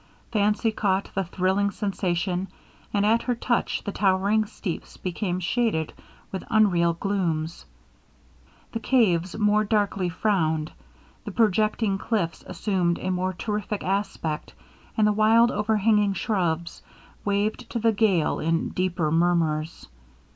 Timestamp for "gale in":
17.91-18.69